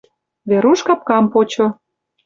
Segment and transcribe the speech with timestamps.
[0.49, 1.65] Веруш капкам почо.